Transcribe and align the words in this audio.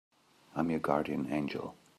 I'm 0.55 0.71
your 0.71 0.79
guardian 0.79 1.31
angel. 1.31 1.75